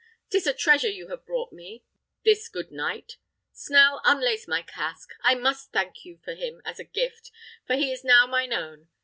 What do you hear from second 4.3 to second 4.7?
my